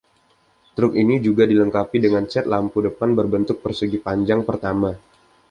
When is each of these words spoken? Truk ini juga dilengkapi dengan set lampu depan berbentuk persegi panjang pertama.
Truk 0.75 0.93
ini 1.03 1.15
juga 1.27 1.43
dilengkapi 1.51 1.97
dengan 2.05 2.25
set 2.33 2.45
lampu 2.53 2.77
depan 2.87 3.09
berbentuk 3.19 3.57
persegi 3.63 3.99
panjang 4.05 4.41
pertama. 4.47 4.89